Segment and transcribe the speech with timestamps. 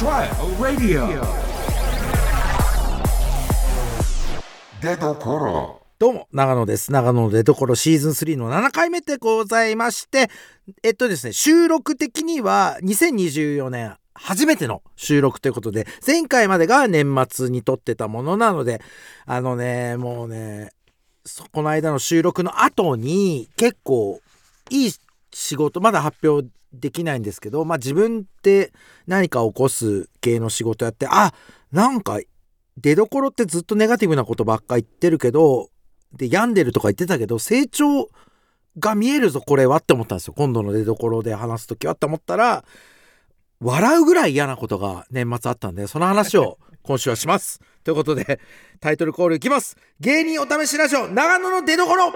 [0.00, 1.22] Trial Radio
[4.80, 6.90] 出どころどうも、長野です。
[6.90, 10.30] 長野の出所シーズン3の7回目でございまして、
[10.82, 18.80] えっとですね、収録的には2024年初めての収録ということで、前回までが年末に撮ってたものなので、
[19.26, 20.70] あのね、もうね、
[21.26, 24.18] そこの間の収録の後に結構
[24.70, 24.92] いい
[25.32, 28.72] 仕事、まだ発表できないんですけど、まあ自分って
[29.06, 31.34] 何か起こす系の仕事やって、あ、
[31.72, 32.20] なんか
[32.76, 35.70] 出どころってずっとネガティブなことばっか言ってるけど、
[36.12, 38.08] で、病んでるとか言ってたけど、成長
[38.78, 40.34] が見えるぞ、これはって思ったんですよ。
[40.36, 42.64] 今度の出どころで話すときはって思ったら、
[43.60, 47.60] 笑うぐらい嫌なことが年末あったんで、その話を 今週はします。
[47.84, 48.40] ということで、
[48.80, 49.76] タイトルコールいきます。
[50.00, 52.12] 芸人お試しラジオ、長野の出どころ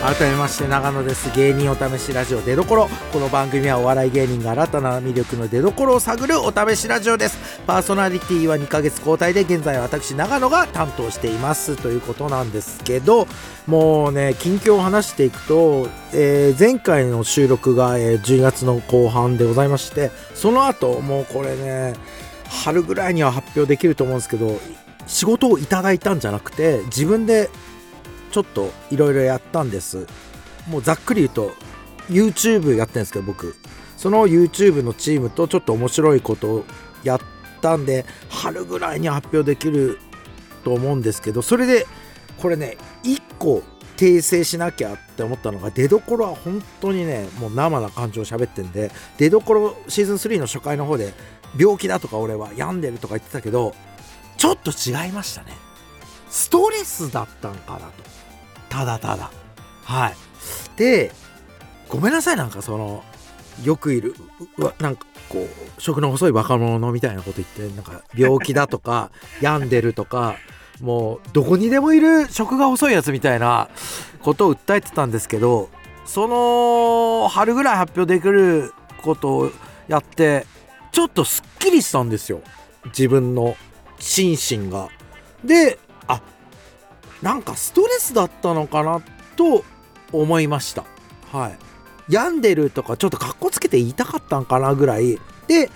[0.00, 1.34] 改めまして長野です。
[1.34, 2.88] 芸人お試しラジオ出どころ。
[3.12, 7.60] この番組はお笑い芸人が新たな魅力の出どころを探るお試しラジオです。
[7.66, 11.74] パーソナリティは2ヶ月交代で現在私長野が担当しています。
[11.74, 13.26] ということなんですけど
[13.66, 21.94] もうね近況を話していくと、えー前回の収録が、え12月の後半でございましてその後もうこれね
[22.48, 24.60] 春ぐらいには発表できると思うんですけど
[25.06, 27.50] 仕事をいただいたんじゃなくて自分で
[28.30, 30.06] ちょっといろいろやったんです。
[30.68, 31.54] もうざっくり言うと
[32.08, 33.56] YouTube やってるんですけど僕。
[33.96, 36.64] その YouTube のチームとちょっと面白いことを
[37.02, 37.20] やっ
[37.60, 39.98] たんで春ぐらいに発表できる
[40.64, 41.86] と思うんですけどそれで
[42.38, 43.62] これね1個
[43.96, 51.14] 訂正しなきゃって思ったのが出どころは本当にねもう生な感情を喋ってんで出どころシーズン3の初回の方で
[51.58, 53.74] 病気だとか俺は病んでるとか言ってたけど
[54.36, 55.52] ちょっと違いましたね。
[56.28, 57.86] ストレスだったんかなと。
[58.68, 59.30] ただただ。
[59.84, 60.16] はい。
[60.76, 61.12] で
[61.88, 63.04] ごめんなさいなんかその
[63.64, 64.14] よくいる
[64.80, 69.10] なんかこう食の細い若者みたいなこと言ってなんか病気だとか
[69.40, 70.36] 病んでるとか
[70.80, 73.68] もうどこにでもいる食が細いやつみたいな
[74.20, 75.70] ことを訴えてたんですけど
[76.04, 79.50] その春ぐらい発表できることを
[79.88, 80.46] やって
[80.92, 82.40] ちょっとすっきりしたんですよ。
[82.86, 83.56] 自分の
[83.98, 84.36] 心
[84.66, 84.88] 身が。
[85.44, 86.20] であ
[87.22, 89.02] なんかストレスだったのかな
[89.36, 89.64] と
[90.12, 90.84] 思いました。
[91.32, 91.58] はい。
[92.08, 95.18] 病んでるとかちょっとかっこつけて言いたかったんかなぐらい。
[95.46, 95.70] で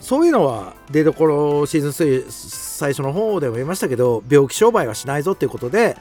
[0.00, 5.96] そういうのは出どころシーズン3最初の方でも言いましたけど病気商売はしないぞっていうことで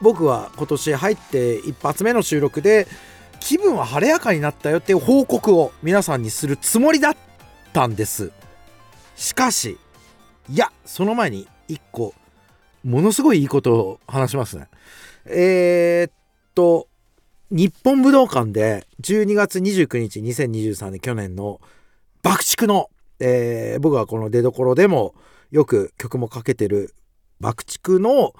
[0.00, 2.88] 僕は今年入って一発目の収録で
[3.40, 7.16] 気分は晴れやかになったよっていう報告を皆さんにするつもりだっ
[7.72, 8.32] たんです。
[9.16, 9.78] しかし
[10.48, 12.14] いやその前に一個
[12.84, 14.68] ものすごいいいことを話しますね。
[15.26, 16.12] えー、っ
[16.54, 16.88] と
[17.50, 21.60] 日本武道館で12月29日2023年去年の
[22.22, 22.90] 爆竹の、
[23.20, 25.14] えー僕はこの出どころでも
[25.50, 26.94] よく曲もかけてる
[27.40, 28.34] 爆竹の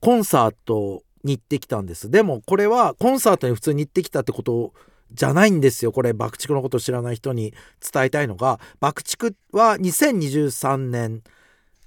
[0.00, 2.10] コンサートに行ってきたんです。
[2.10, 4.72] でもこれはコンサートに普通に行ってきたってこと
[5.12, 5.92] じゃないんですよ。
[5.92, 7.54] これ爆竹のことを知らない人に
[7.92, 11.22] 伝えたいのが爆竹は2023年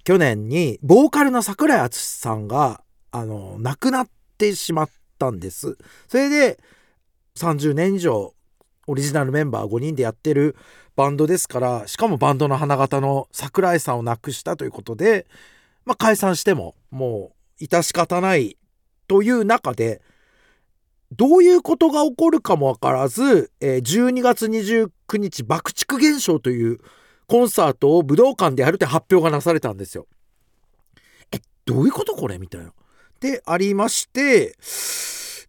[0.04, 4.90] 去年にボーカルの桜井敦さんがあの亡くなってしまっ
[5.20, 5.78] たんです。
[6.08, 6.60] それで
[7.36, 8.34] 30年以上
[8.88, 10.56] オリジナルメンバー5人でやってる
[10.96, 15.28] バンドですからしかもバンドの花形の桜井さんを亡くしたということで、
[15.86, 18.58] まあ、解散してももう致し方ない
[19.08, 20.02] という中で
[21.12, 26.80] どういうことが起こるかもわからず、えー12月29日爆竹現象という
[27.28, 30.08] コンサートを武道館でやるって発表がなされたんですよ。
[31.32, 32.38] えどういうことこれ？
[32.40, 32.74] みたいな。
[33.20, 34.56] でありまして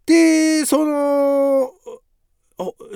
[0.04, 1.70] でその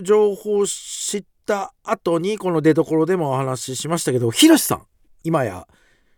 [0.02, 4.86] 情報を知った後にこの出どころでもお話ししましたけどひろしさん
[5.24, 5.66] 今や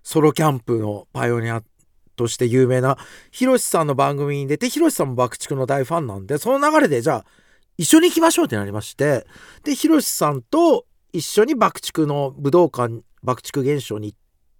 [0.02, 1.62] ソロキャンプのパイオニア
[2.18, 2.98] として有名な
[3.30, 7.24] ひろしさんの番組に出てひろしさんも爆竹の大ファンなんでその流れでじゃあ
[7.78, 9.26] 一緒に行きましょうってなりまして
[9.64, 14.18] でひろしさんと一緒に爆竹の武道館爆竹現象に行っ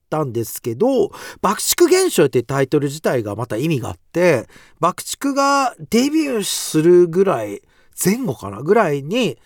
[0.08, 1.10] たんですけど
[1.42, 4.48] 爆竹現象ってタイトル自体がまた意味があって
[4.80, 7.60] 爆竹がデビューするぐらい
[8.02, 9.36] 前後かなぐらいに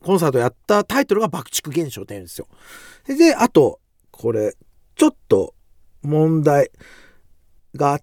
[0.00, 2.48] コンサートやったタイトルが爆竹現象って言うんですよ。
[3.06, 3.80] であと
[4.10, 4.56] これ
[4.96, 5.54] ちょっと
[6.02, 6.70] 問題
[7.76, 8.00] が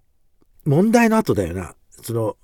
[0.64, 2.36] 問題の後だよなその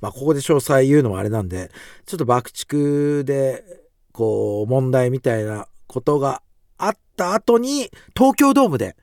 [0.00, 1.70] まあここで詳細言うのはあれなんで
[2.06, 3.64] ちょっと爆竹で
[4.12, 6.42] こう問題みたいなことが
[6.76, 8.96] あった後に東京ドームで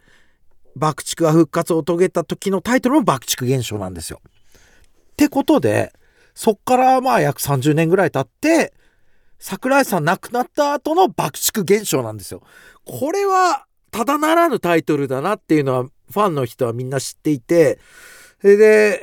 [0.75, 4.22] 爆竹が復活を遂げた時のタイトルも爆竹現象なんですよ。
[4.24, 4.30] っ
[5.16, 5.94] てことで、
[6.34, 8.74] そっからまあ約30年ぐらい経って、
[9.40, 12.42] 桜井さん亡くなった後の爆竹現象なんですよ。
[12.84, 17.80] これはただならぬタイトルだなっていうのはファンの人はみんな知っていて、
[18.42, 19.02] それで、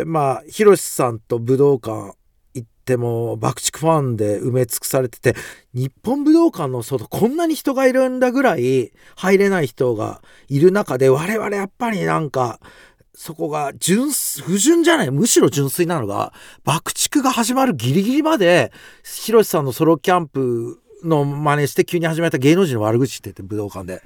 [0.00, 2.16] えー、まあ、ヒロシさんと武道館
[2.54, 5.34] 行っても爆竹ファンで埋め尽くされてて、
[5.74, 12.60] 日本武道館の外こんなに人がいるんだぐらい入れない人がいる中で、我々やっぱりなんか、
[13.14, 18.70] そこが純、不純じゃない、むしろ純粋なのが、爆竹が始まるギリギリまで、
[19.02, 24.02] ヒロシさんのソロキャンプの真似して急に始めた芸能人の悪口って言って武道館で。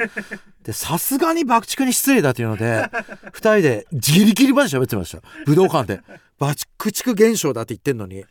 [0.63, 2.85] で、さすがに爆竹に失礼だというので、
[3.33, 5.23] 二人でギリギリまで喋ってました。
[5.47, 6.03] 武道館で。
[6.39, 8.25] 爆竹現象だって言ってんのに。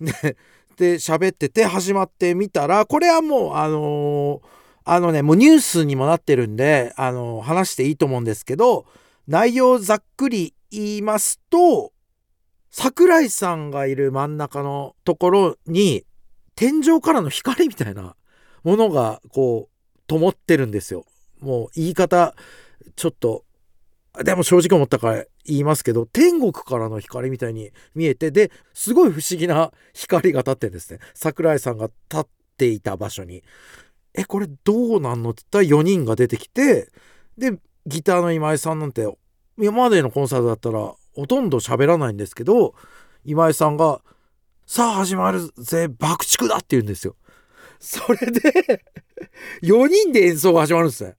[0.00, 0.36] で、
[0.76, 4.40] で、喋ってて始まってみたら、これはもう、あのー、
[4.84, 8.86] あのね、もうニュースにもなってるんで、あのー、話していいと思うんですけど、
[9.26, 11.92] 内容ざっくり言いますと、
[12.70, 16.04] 桜井さんがいる真ん中のところに、
[16.54, 18.16] 天井からの光みたいな
[18.62, 21.04] ものが、こう、灯ってるんですよ。
[21.40, 22.34] もう言い方、
[22.96, 23.44] ちょっと、
[24.22, 31.00] でも正直思ったから言いますけど、天国からの光みたいに見えて、で、すごい不思議な光が立ってですね。
[31.14, 33.42] 桜井さんが立っていた場所に。
[34.14, 35.30] え、これどうなんの？
[35.30, 36.90] って言ったら4人が出てきて、
[37.36, 39.06] で、ギターの今井さんなんて
[39.58, 42.74] 今までのコンサートだったらほとんど喋らないんですけど
[43.24, 44.00] 今井さんが
[44.66, 47.16] 「さあ始まるぜ爆竹だ!」って言うんですよ。
[47.78, 48.82] それで
[49.62, 51.16] 4人で演奏が始まるんですね。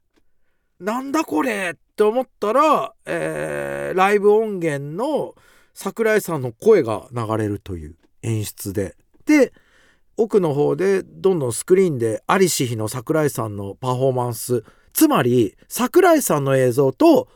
[0.80, 5.36] なんだこれって思ったら、えー、ライブ音源の
[5.74, 8.96] 桜井さんの声が流れるという演出で。
[9.26, 9.54] で
[10.18, 14.64] 奥の方でどんどんスクリーンでありし日の桜井さんのパフォーマンス
[14.94, 17.28] つまり桜井さんの映像と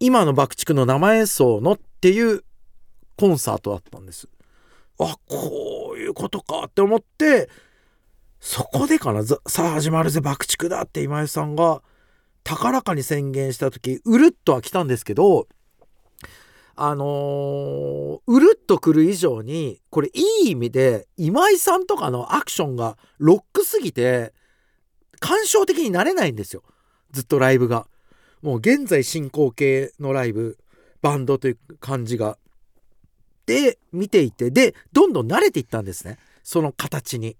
[0.00, 2.42] 今の爆竹の生演奏のっていう
[3.16, 4.28] コンサートだったんです。
[4.98, 7.48] あこういうことかって思って
[8.40, 11.82] そこでかなさあ始まるぜ爆竹だって今井さんが
[12.44, 15.48] 高らかに宣言した時うるっとは来たんですけど
[16.78, 24.34] あのー、うるっと来る以上にこれいい意味で今井さんとかのアクションがロックすぎて
[25.20, 26.62] 感傷的になれないんですよ。
[27.12, 27.86] ずっとライブが。
[28.42, 30.58] もう現在進行形のライブ、
[31.02, 32.38] バンドという感じが。
[33.46, 36.18] で、見ていて、で、どんどん慣れていったんですね。
[36.42, 37.36] その形に。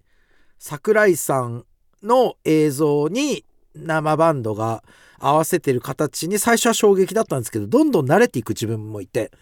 [0.59, 1.67] 桜井さん
[2.03, 3.45] の映像に
[3.75, 4.83] 生バンドが
[5.19, 9.33] 合わせてる形に最初は衝撃だったんですけど、どんどん慣れていく自分もいて。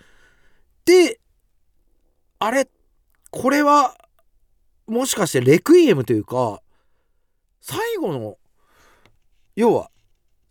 [0.84, 1.20] で、
[2.38, 2.68] あれ、
[3.30, 3.96] これは、
[4.86, 6.60] もしかしてレクイエムというか、
[7.60, 8.36] 最後の、
[9.56, 9.90] 要は、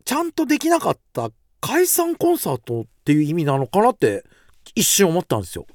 [0.05, 1.31] ちゃんとできなかった
[1.61, 4.25] 解散コンサートっていう意味なのかなって
[4.75, 5.65] 一瞬思ったんですよ。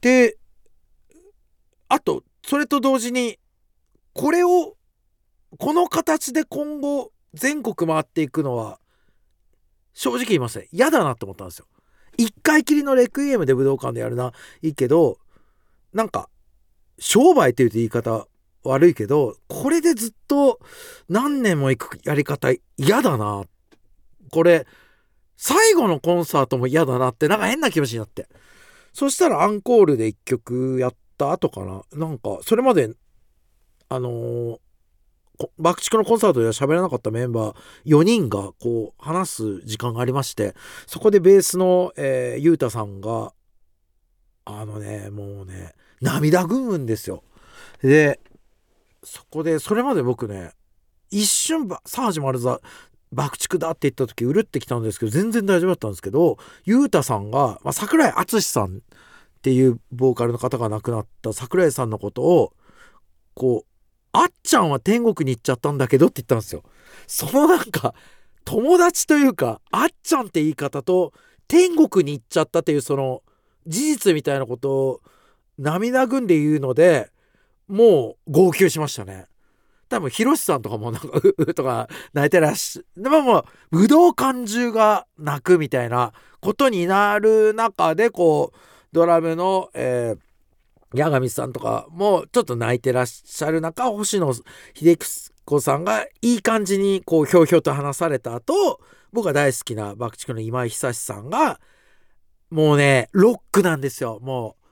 [0.00, 0.36] で、
[1.88, 3.38] あと、それと同時に、
[4.12, 4.76] これを、
[5.58, 8.78] この形で今後全国回っていくのは、
[9.92, 11.66] 正直言いますね、嫌だなって思ったんですよ。
[12.16, 14.32] 一回きりのレクイエムで武道館でやるな、
[14.62, 15.18] いいけど、
[15.92, 16.28] なんか、
[16.98, 18.26] 商売って言うと言い方
[18.62, 20.60] 悪いけど、これでずっと
[21.08, 23.44] 何年も行くやり方嫌だな。
[24.30, 24.66] これ、
[25.36, 28.28] 最後のコンサートも嫌だなって、なんか変な気持ちになって。
[28.92, 31.82] そしたらアンコールで一曲やった後かな？
[31.92, 32.90] なんか、それまで、
[33.88, 34.58] あのー、
[35.58, 37.56] 爆竹のコンサートでは喋らなかったメンバー
[37.86, 40.54] 4人がこう話す時間がありまして
[40.86, 43.32] そこでベースの、えー、ゆうたさんが
[44.44, 47.24] あのねもうね涙ぐむんですよ。
[47.82, 48.20] で
[49.02, 50.52] そこでそれまで僕ね
[51.10, 52.60] 一瞬さあ始まるぞ
[53.12, 58.80] 爆竹だって言った時うるってきたんですけど全然大丈夫だったんですけどゆうたさんが、まあ、桜井敦さんっ
[59.42, 62.52] ていうボーカルの方が亡くなった桜井さんのことを
[63.34, 63.70] こう
[64.12, 66.62] 「あっちゃんは天国に行っちゃったんだけど」って言ったんですよ。
[67.06, 67.94] そのなんか
[68.44, 71.12] 友達というか「あっちゃん」って言い方と
[71.48, 73.22] 天国に行っちゃったっていうその
[73.66, 75.00] 事実みたいなことを
[75.58, 77.10] 涙ぐんで言うので
[77.66, 79.26] もう号泣しましたね。
[79.90, 88.58] 多分、ヒロシさんとかもなんか、ううとか泣いてらっしゃ、でももう、武道館中が泣くみたいなことになる中で、こう、
[88.92, 94.32] ドラムの、えー、八神さんとかもちょっと泣いてらっしゃる中、星野
[94.74, 94.98] 秀
[95.44, 98.80] 子さんがいい感じにこうひょうひょうと話された後、
[99.12, 101.60] 僕が大好きな爆竹の今井久志さんが、
[102.50, 104.18] もうね、ロックなんですよ。
[104.22, 104.66] もう、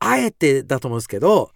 [0.00, 1.50] あえてだと思うんですけど、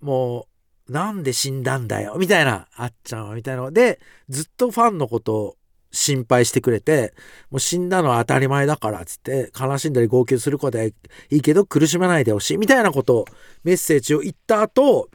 [0.00, 0.51] もう、
[0.88, 3.70] なんで死んだんだよ、みたいな、あっちゃんは、みたいなの。
[3.72, 5.56] で、ずっとファンのことを
[5.90, 7.14] 心配してくれて、
[7.50, 10.94] もう死んだのは当たり前だからっ、つって、悲しんだり号泣することはい
[11.30, 13.24] いけど苦しまないでほしい、みたいなことを
[13.64, 15.08] メッセージを言った後、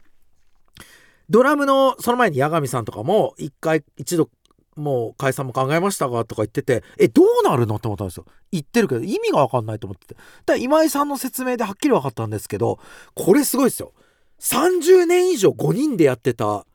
[1.30, 4.30] ドラムのその前に八神さんとかも一回一度
[4.76, 7.76] もう解散も考えましたがとか言っててえどうなるの？
[7.76, 8.24] って思ったんですよ。
[8.50, 10.16] 言ってるけど意味が分かんないと思ってて。
[10.46, 12.78] だ今井さんの説明ではっきり分かったんですけど
[13.14, 13.92] これすごいですよ。
[14.40, 16.66] 30年以上5人でやってた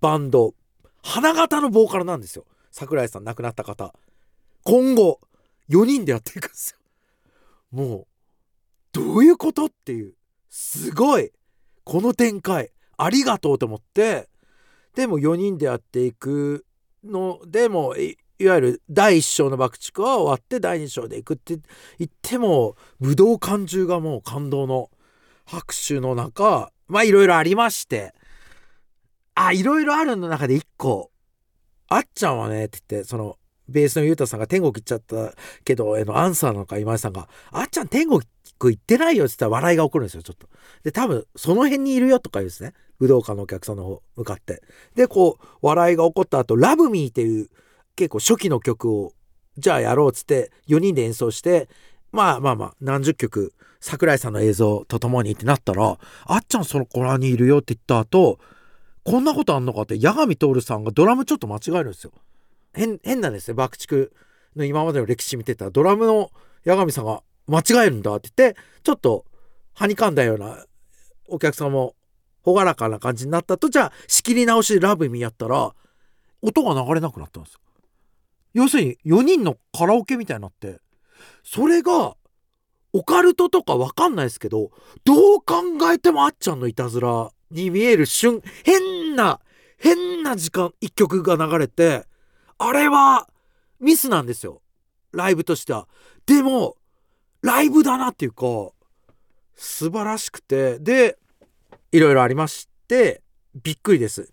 [0.00, 0.54] バンド
[1.02, 2.44] 花形のボーカルなんですよ。
[2.70, 3.94] 桜井さん亡くなった方。
[4.62, 5.20] 今後
[5.68, 6.78] 4人でやっていくんですよ。
[7.70, 8.06] もう
[8.92, 10.14] どういうことっていう。
[10.48, 11.30] すごい。
[11.84, 12.70] この展開。
[12.96, 14.28] ありがとうと思って。
[14.94, 16.66] でも4人でやっていく
[17.04, 21.58] のでもいわゆる第1章の爆竹は終わって第2章でいくって
[21.98, 24.90] 言っても武道館中がもう感動の
[25.46, 28.14] 拍手の中まあいろいろありまして
[29.34, 31.10] あいろいろあるの中で1個
[31.88, 33.36] あっちゃんはねって言ってその
[33.68, 35.32] ベースのゆうたさんが天国行っちゃった
[35.64, 40.48] けどへのアンサーなのか今井さんが「あっちゃん天国行ってないよ」って言ったら笑いが起こるんですよちょっと。
[40.82, 44.62] で多分その辺にいるよとか言うんですね武道館のお客さんの方向かって。
[44.96, 47.48] でこう笑いが起こった後ラブミーっていう
[47.94, 49.12] 結構初期の曲を
[49.56, 51.68] じゃあやろうっつって4人で演奏して
[52.12, 58.38] まあまあまあ何十曲桜井さんの映像とともにってなったら「あっちゃんその子らにいるよ」って言った後
[59.04, 62.12] こんなことあんのかって八神徹さんがドラムちょっと間違えるんですよ。
[62.74, 64.10] 変変なんですね爆竹
[64.54, 66.30] の今までの歴史見てたらドラムの
[66.64, 69.24] 八神さんが間違えるんだって言ってちょっと
[69.74, 70.64] はにかんだような
[71.28, 71.94] お客さんも
[72.44, 75.74] 朗らかな感じになったとじゃあ仕切り直しでラブミやったら
[76.42, 77.60] 音が流れなくなったんですよ。
[78.52, 80.80] 要するに4人のカラオケみたいになって
[81.42, 82.16] それが
[82.92, 84.70] オカルトとかわかんないですけど
[85.04, 85.62] どう考
[85.92, 89.40] えてもあっちゃんのいたずらに見える瞬変な
[89.78, 92.06] 変な時間一曲が流れて
[92.58, 93.28] あれは
[93.80, 94.60] ミスなんですよ
[95.12, 95.88] ライブとしては。
[96.26, 96.76] でも
[97.42, 98.44] ライブだなっていうか
[99.56, 101.18] 素晴らしくてで
[101.92, 103.22] いろいろありまして
[103.54, 104.30] びっくりです。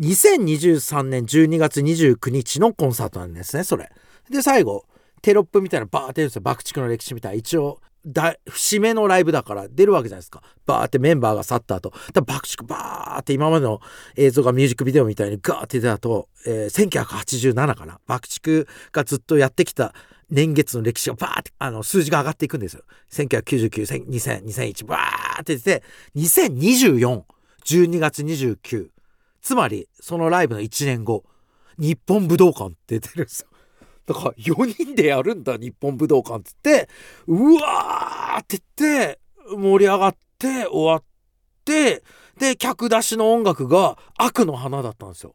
[0.00, 3.90] 2023年12月29日のコンサートなんですねそれ。
[4.30, 4.84] で最後
[5.22, 7.38] テロップみたいなバーって出るんですよ爆竹の歴史みたいな。
[7.38, 10.42] 一応だ節目のライブだから出るわけじゃないですか。
[10.66, 11.92] バーってメンバーが去った後。
[12.12, 13.80] だ爆竹バーって今までの
[14.16, 18.00] 映像がミュージックビデオみたいにガーって出た後、えー、1987かな。
[18.06, 19.94] 爆竹がずっとやってきた
[20.30, 22.82] 年月の歴史がバーってあの数字が上がっていくんですよ。
[23.10, 25.82] 1999、2000、2001バーって出て
[26.16, 27.22] 2024
[27.64, 28.88] 12月29
[29.40, 31.24] つまりそのライブの1年後
[31.78, 33.48] 日本武道館って出てるんですよ。
[34.06, 36.88] だから4人でやるんだ日本武道館っつって。
[37.26, 39.20] うわーって言って
[39.56, 41.02] 盛り上がって終わっ
[41.64, 42.02] て
[42.38, 45.34] で客出しの音楽が悪の花だったんですよ。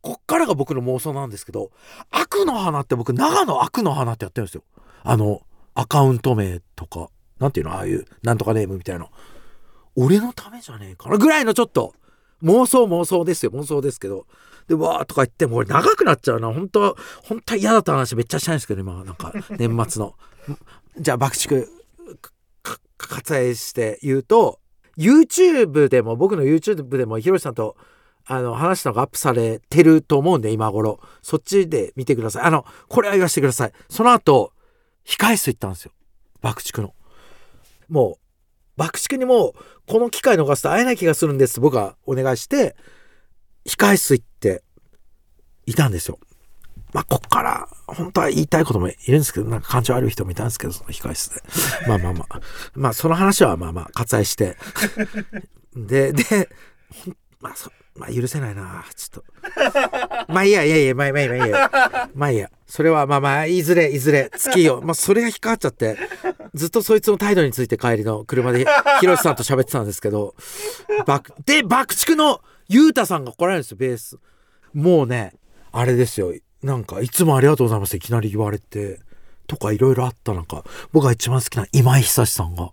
[0.00, 1.70] こっからが僕の妄想なんですけど
[2.10, 4.62] 悪の花って僕長野悪の花ってやってるんですよ。
[5.02, 5.42] あの
[5.74, 9.08] アカウント名とかなんていうのああいうなんとかネームみたいな
[9.96, 11.94] 俺のためじゃねえかなぐらいのちょっと
[12.44, 14.26] 妄想妄想ですよ妄想ですけど。
[14.68, 16.52] でわーとか言っても俺長くなっちゃうな。
[16.52, 20.14] 本当は本当は嫌だった話めっちゃしたいんですけど今なんか 年末の。
[20.98, 21.66] じゃあ爆竹
[22.96, 24.60] 割愛して言うと
[24.96, 27.76] YouTube でも僕の YouTube でもひろしさんと
[28.26, 31.00] あの話したのがアップされてると思うんで今頃。
[31.22, 32.42] そっちで見てください。
[32.44, 33.72] あのこれは言わせてください。
[33.88, 34.52] その後
[35.04, 35.92] 控え室行ったんですよ。
[36.40, 36.94] 爆竹の。
[37.88, 38.23] もう
[38.76, 39.52] 爆竹にもう
[39.86, 41.60] この機会逃すと会えない気がするんです。
[41.60, 42.76] 僕はお願いして
[43.66, 44.62] 控え室行って
[45.66, 46.18] いたんですよ。
[46.92, 51.42] まあこっから本当は言いたいこともいるんですけどなんか感情悪い人もいたんですけどその控え室で。
[51.88, 52.40] まあまあまあ。
[52.74, 54.56] まあその話はまあまあ割愛して。
[55.76, 56.48] でで
[57.40, 58.84] まあそまあ許せないな。
[58.96, 60.32] ちょっと。
[60.32, 62.10] まあいいやいやいやまあいいやいいや。
[62.14, 62.50] まあいいや。
[62.66, 64.30] それはまあまあいずれいずれ。
[64.36, 65.96] 月よまあそれが引っかかっちゃって。
[66.54, 68.66] ずっとそいつの態度について帰りの車で
[69.00, 70.34] ひろしさんと喋ってたんですけど。
[71.06, 74.18] 爆で爆竹のゆうたさんが来られるんですよベース。
[74.72, 75.34] もうね
[75.70, 76.32] あれですよ。
[76.62, 79.00] なんかいつもありがとうございますいきなり言われて。
[79.46, 82.72] とかいろいろあった中僕が一番好きな今井久志さんが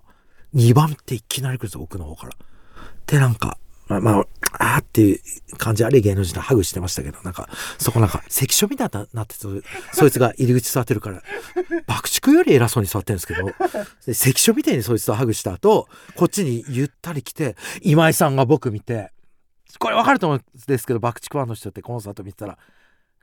[0.56, 2.34] 2番っていきなり来るんですよ奥の方から。
[3.08, 3.58] でなんか
[3.92, 5.20] まあ、まあ、あーっていう
[5.58, 9.48] 感じ悪い芸能人とハグしてましたけど、なんか、そこなんか、関所みたいになってて、
[9.94, 11.22] そいつが入り口座ってるから、
[11.88, 19.12] 爆竹より偉そうに座ってるんですけど、関所みたいにそいつとハグした後、こっちにゆったり来て、今井さんが僕見て、
[19.80, 22.58] これわかると思うんですけど、爆竹ファンの人ってコンサート見てたら、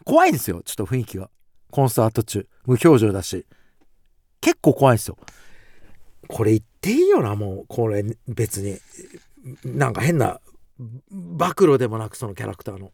[0.05, 1.31] 怖いんですよ、ちょっと雰囲気が。
[1.71, 3.47] コンサート中、無表情だし、
[4.41, 5.19] 結構怖いんですよ。
[6.29, 8.79] これ言っていいよな、もう、これ別に。
[9.65, 10.41] なんか変な
[11.11, 12.93] 暴露でもなくそのキャラクターの。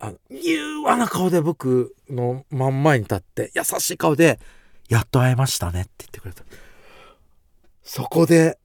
[0.00, 4.38] あの柔和な顔で僕の真ん前に立って優しい顔で
[4.88, 6.44] 「やっと会えましたね」って言ってくれた。
[7.82, 8.60] そこで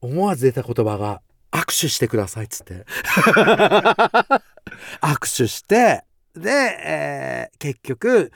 [0.00, 1.22] 思わず出た言葉が
[1.52, 2.84] 「握手してください」っつって。
[5.00, 8.32] 握手してで、えー結局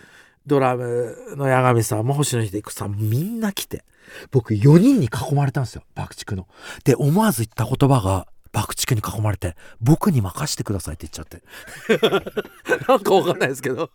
[0.47, 3.83] ドラムの八神さんも星野秀彦さんもみんな来て
[4.31, 6.47] 僕4人に囲まれたんですよ爆竹の。
[6.85, 11.43] で思わず言った言葉が爆竹に囲まれて僕に任してくださいって言っちゃって。
[12.89, 13.91] なんかわかんないですけど。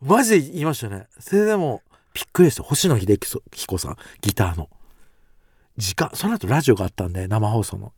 [0.00, 1.08] マジで言いましたね。
[1.18, 1.82] それでも
[2.14, 3.18] びっくりですよ星野秀
[3.52, 4.70] 彦さんギターの。
[5.76, 7.92] 時間その後ラジオがあったんで生放送の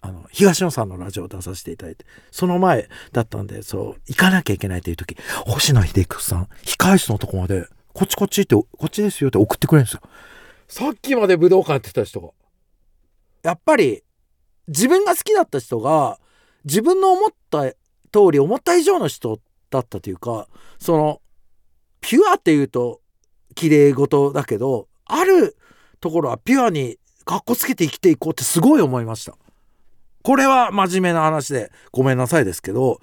[0.00, 10.00] あの東野さんのラジオを出させていただいてその前だったんでそう行かなきゃいけないという時星野秀彦さん控室のとこまでこっちこっちってこっちですよって送ってくれるんですよ。
[10.68, 12.28] さっきまで武道館やってた人が。
[13.42, 14.02] やっぱり
[14.68, 16.18] 自分が好きだった人が
[16.64, 17.74] 自分の思った通
[18.32, 20.48] り思った以上の人だったというか
[20.78, 21.20] その
[22.00, 23.00] ピュアっていうと
[23.54, 25.56] 綺麗事だけどある
[26.00, 29.36] ところはピュアにかっこつけて生きていこうってすごい思いました。
[30.22, 32.98] これは真面目な話でごめんなさいですけどっ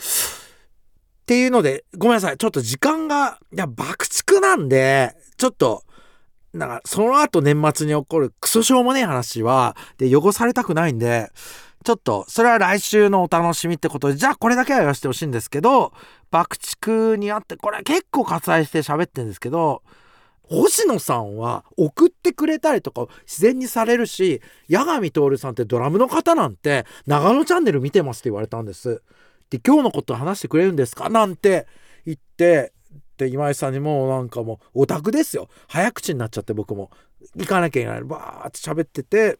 [1.25, 2.37] ていうのでごめんなさい。
[2.37, 5.83] ちょっと時間がいや爆竹なんでちょっと
[6.55, 11.29] なんかその後年末に起こるクソしょうもねえ話はで汚されたくないんで
[11.83, 15.93] ちょっとそれは来週のお楽しみってことでじゃあこれだけは言わせてほしいんですけど
[16.31, 19.83] 爆竹にあってこれ結構割愛して喋ってるんですけど
[20.43, 29.01] 星野さんは送ってくれたりとか自然にされるし八神徹さんってドラムの方なんて長野チャンネル見てますって言われたんです。
[29.49, 31.67] で今日のこと話してくれるんですかなんて
[32.05, 32.73] 言って
[33.17, 35.49] で今井さんにもうなんかもうオタクですよ。
[35.67, 36.91] 早口になっちゃって僕も。
[37.35, 38.03] 行かなきゃいけない。
[38.03, 39.39] バーって喋ってて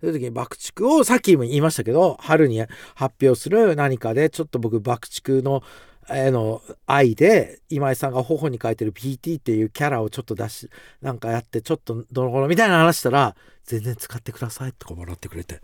[0.00, 2.60] そういう時に爆竹をさっきも言いましたけど春に
[2.94, 5.62] 発表する何かでちょっと僕爆竹の
[6.08, 10.70] への愛で今井さんが頬に書いてる PT っていうキャラをちょっと出し
[11.02, 15.60] なんかやってちょっとどの頃みたいな話したら全然使ってくださいとかもらってくれて。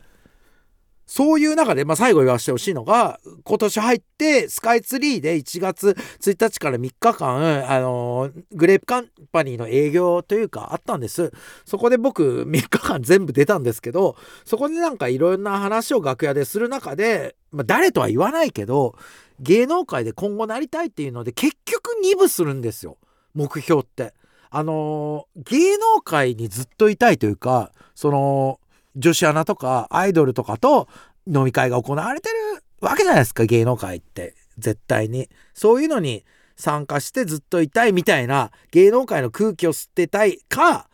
[1.14, 11.30] そういう中で、まあ、最後言わせてほしいのが今年入ってスカイツリーで1月1日から3日間、あのーグレープカンパニーの営業というかあったんです
[11.66, 18.96] そこで僕3日間全部出たんですけどそこでなんかいろんな話を楽屋でする中で、まあ、誰とは言わないけど
[19.38, 22.96] 芸能界で今後なりたいっていうので結局2部するんですよ
[23.34, 24.14] 目標って。
[24.48, 28.60] あのー芸能界にずっといたいというかその
[28.96, 30.88] 女子アナとかアイドルとかと
[31.26, 35.28] 飲み会が行われてるわけじゃないですか芸能界って絶対に。
[35.54, 36.24] そういうのに
[36.56, 40.88] 参加してずっといたいみたいな芸能界の空気を吸ってたいか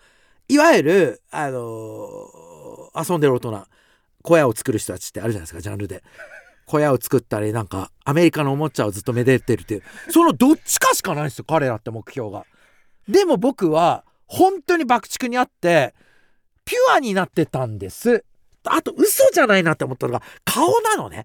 [0.48, 2.48] いわゆるあのー
[2.98, 3.66] 遊んでる大人
[4.22, 6.02] 小屋を作る人たちってあるじゃないですかジャンルで。
[6.66, 9.82] 小屋を作ったりなんかアメリカのおもちゃをずっとめでてるっていう。
[10.10, 12.44] そのどっちかしかないんですよ彼らって目標が。
[13.08, 15.94] でも僕は本当に爆竹にあって
[16.68, 18.26] ピュアになってたんです。
[18.64, 21.24] あと嘘じゃないなって思ったのが顔なのね。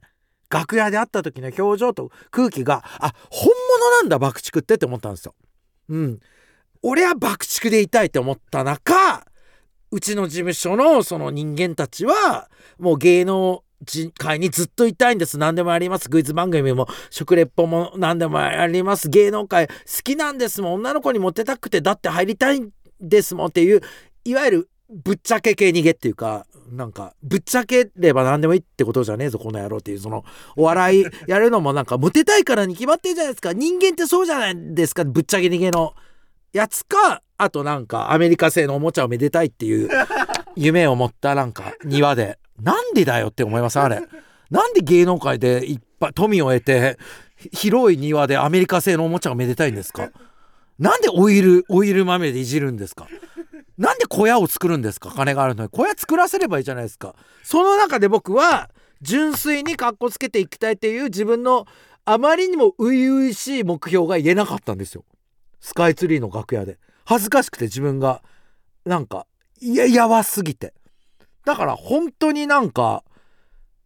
[0.50, 3.52] 楽屋で会った時の表情と空気があ本
[3.82, 5.36] 物なんだ爆竹ってって思ったんですよ。
[5.90, 6.20] うん。
[6.82, 9.26] 俺は爆竹でいたいって思った中
[9.92, 15.38] うちの事務所のその人間たちはもう芸能人界にずっといたいんです。
[15.38, 16.10] 何でもあります。
[16.10, 19.10] クイズ番組も食レポも何でもあります。
[19.10, 19.74] 芸能界好
[20.06, 20.74] きなんですもん。
[20.76, 22.70] 女の子にモテたくてだって入りたいん
[23.02, 23.48] ですもん。
[23.48, 23.82] っていう
[24.24, 30.24] いわゆるぶっちゃけ系逃げっていうかなんかぶっちゃければ何でもいいってことじゃねえぞこの野郎っていうその
[30.56, 33.54] お笑い やるのもなんかモテたいからに決まってるじゃないですか。
[33.54, 35.94] 人間ってそうじゃないですかぶっちゃけ逃げの。
[36.54, 39.90] やつかあとなんかアメリカ製のおもちゃをめでたいっていう
[40.56, 42.38] 夢を持ったなんか庭で。
[42.62, 44.02] なんでだよって思いますあれ。
[44.52, 47.00] なんで芸能界でいっぱい富を得て
[47.52, 50.12] 広い庭でアメリカ製のおもちゃをめでたいんですか。
[50.80, 53.08] なんでオイルオイル豆でいじるんですか。
[53.78, 55.10] なんで小屋を作るんですか？
[55.10, 55.70] 金があるのに。
[55.70, 57.16] 小屋作らせればいいじゃないですか。
[57.44, 58.70] その中で僕は
[59.02, 61.66] 純粋にかっこつけていきたいっていう自分の
[62.06, 65.06] あまりにも初々しい目標が言えなかったんですよ。
[65.60, 66.78] スカイツリーの楽屋で。
[67.06, 68.22] 恥ずかしくて自分が
[68.86, 69.26] なんか
[69.60, 70.74] いややばすぎて。
[71.46, 73.04] だから本当になんか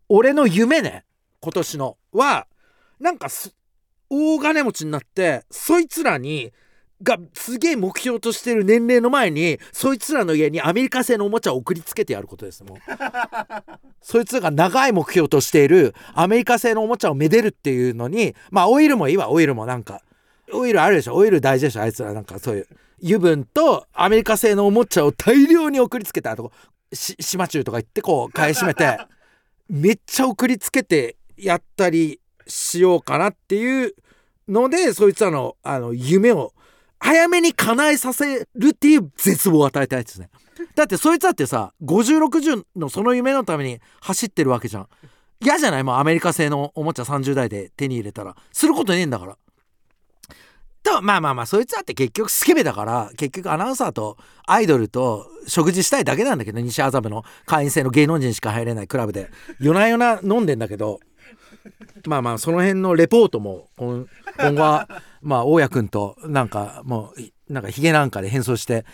[0.10, 1.06] 俺の夢ね
[1.39, 2.47] 今年のは
[3.00, 3.28] なんか
[4.10, 6.52] 大金持ちになってそいつらに
[7.04, 12.78] がすげえ目標としてる年齢の前にそいつらの家にアメリカ製のおもちゃを送りつけてやることですもう。
[14.02, 19.30] そいつらが長い目標としているアメリカ製のおもちゃをめでるっていうのにまあオイルもいいわ。
[19.30, 20.02] オイルもなんか
[20.52, 21.16] オイルあるでしょ。
[21.16, 22.14] オイル大事でしょあいつら。
[22.14, 22.68] なんかそういう
[23.04, 26.52] 油分とアメリカ製のおもちゃを大量に送りつけたと
[26.94, 28.98] 島中とか行ってこう買い占めて
[29.70, 33.94] めっちゃ送りつけてやったりしようかなっていう
[34.48, 36.54] のでそいつらのあの夢を
[37.00, 40.30] 早めに叶えさせるっていう絶望を与えたいですね。
[40.76, 44.88] だってそいつだってさ5060のその夢のために走ってるわけじゃん。
[45.40, 45.84] 嫌じゃない？
[45.84, 48.36] もうアメリカ製のおもちゃ30代で手に入れたら。
[48.52, 49.38] することねえんだから。
[50.84, 59.30] とまあまあまあそいつだって結局スケベだから結局アナウンサーとアイドルと食事したいだけなんだけど西麻布の会員制の芸能人しか入れないクラブで。
[59.60, 61.00] 夜な夜な飲んでんだけど
[62.06, 64.06] まあまあその辺のレポートも今
[64.38, 64.88] 今後は
[65.22, 67.13] まあ大家君となんかも
[67.50, 68.86] うなんかヒゲなんかで変装して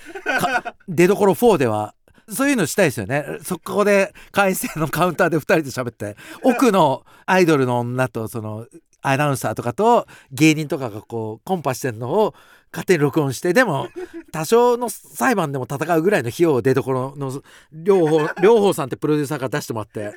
[0.88, 1.96] 出どころ4では
[2.30, 8.66] そういうのしたいですよねそこで会員制のカウンターで2人で喋って奥のアイドルの女とその
[9.02, 12.34] アナウンサーとかと芸人とかがこうコンパしてるのを
[12.72, 13.88] 勝手に録音してでも
[14.32, 20.16] 多少の裁判でも戦うぐらいの費用を出どころの 両方両方さんってプロデューサーから出してもらって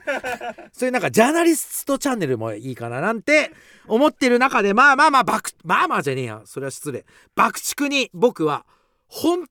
[0.77, 3.51] そういうなんかジャーナリストチャンネルもいいかななんて
[3.89, 8.67] 思ってる中でまあまあまあ爆まあまあじゃねえやそれは失礼爆竹に僕は
[9.07, 9.47] 本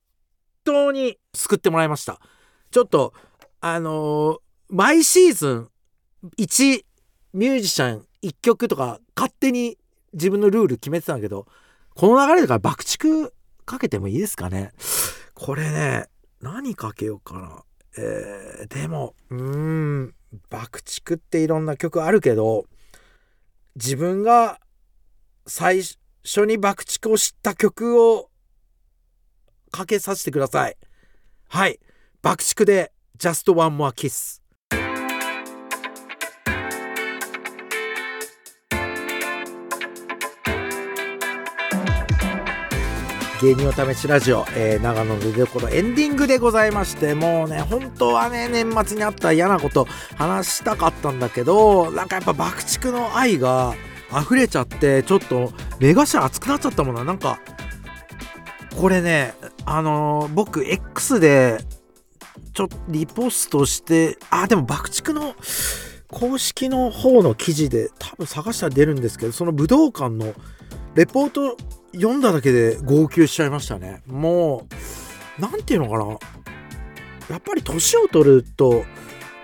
[0.64, 2.20] 当に救ってもらいました。
[2.70, 3.16] ちょっと
[3.60, 4.38] あのー、
[4.70, 5.70] 毎シーズン
[6.38, 6.86] 1
[7.34, 9.80] ミュージシャン1曲とか勝手に
[10.14, 11.48] 自分のルール決めてたんだけど
[11.96, 13.34] この流れだから爆竹
[13.66, 14.74] かけてもいいですかね。
[15.34, 16.06] これね
[16.40, 17.64] 何かけようかな。
[17.98, 20.14] えー、でもうーん
[20.50, 22.66] 爆竹っていろんな曲あるけど
[23.76, 24.60] 自分が
[25.48, 25.82] 最
[26.24, 28.30] 初に爆竹を知った曲を
[29.72, 30.78] かけさせてください。
[31.50, 31.80] はい。
[32.22, 34.42] 爆竹で Just One More Kiss
[43.46, 53.76] 芸人お試しラジオ、えー、長野の出どころエンディングでございましてもうね本当はね年末にあった嫌なこと話したかったんだけどなんかやっぱ爆竹の愛が
[54.20, 57.04] 溢れちゃってちょっと目頭熱くなっちゃったもんな。
[57.04, 57.40] なんか
[58.76, 61.60] これねあのー、僕 X で
[62.56, 65.36] ちょっとリポストしてあでも爆竹の
[66.08, 70.34] 公式の方の記事で多分探したら出るんですけどその武道館の
[70.96, 71.58] レポート
[71.94, 74.02] 読んだだけで号泣しちゃいましたね。
[74.06, 74.66] も
[75.38, 76.18] う何て言うのかな。
[77.30, 78.86] やっぱり年を取ると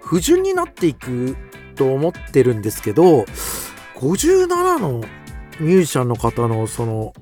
[0.01, 1.35] 不純になっていく
[1.75, 3.25] と思ってるんですけど
[3.95, 4.99] 57の
[5.59, 7.13] ミュージシャンの方のその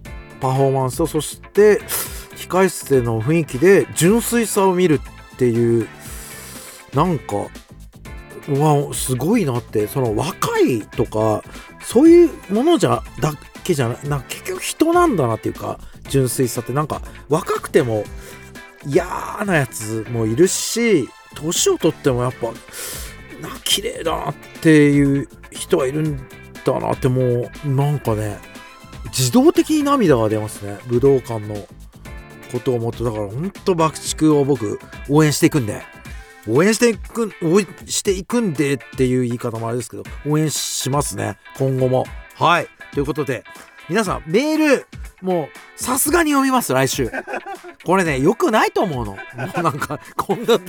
[0.42, 1.80] パフォーマンスとそして
[2.36, 5.00] 控室での雰囲気で純粋さを見る
[5.34, 5.88] っていう
[6.94, 7.36] なんか
[8.48, 11.44] うわすごいなってその若いとか
[11.82, 13.34] そういうものじゃだ
[13.70, 15.80] けじゃないなんか結局人なんだなっていうか
[16.10, 18.04] 純粋さってなんか若くても
[18.86, 19.06] 嫌
[19.46, 26.18] なやつもいるし年を取ってもやっぱな綺麗だなっていう人はいるん
[26.66, 28.40] だなってもうなんかね
[29.06, 30.78] 自動的に涙が出ますね。
[30.88, 31.56] 武道館の
[32.52, 34.80] ことを思ってだからほんと爆竹を僕
[35.10, 35.82] 応援していくんで。
[36.48, 41.38] 応援していく応援していくんでっていう言い方もあれですけど応援しますね。
[41.58, 42.06] 今後も。
[42.36, 42.68] はい。
[42.93, 43.43] ということで、
[43.89, 44.86] 皆さん、メール、
[45.21, 47.10] もう、さすがに読みます、来週。
[47.84, 49.13] これね、良くないと思うの。
[49.13, 50.60] もうなんか、こんな、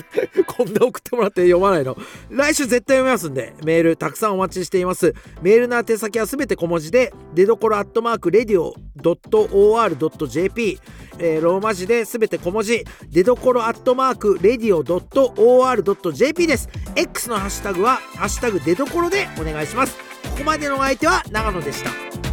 [0.46, 1.96] こんな送ってもらって読まないの。
[2.30, 5.14] 来週絶対読みますんで、メールたくさんお待ちしています。
[5.42, 10.80] メールの宛先はすべて小文字で、出どころアットマーク、レディオ .or.jp、
[11.18, 16.68] えー、ローマ字で全て小文字、出どころアットマーク、レディオ .or.jp です。
[16.96, 20.19] X のハッシュタグは、ハッシュタグ出どころでお願いします。
[20.40, 22.29] ここまでのお相手は長野でした。